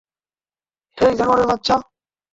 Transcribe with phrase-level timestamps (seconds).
[0.97, 1.75] হেই জানোয়ার বাচ্চা!